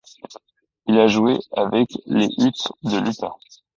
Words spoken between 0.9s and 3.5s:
a joué avec les Utes de l'Utah.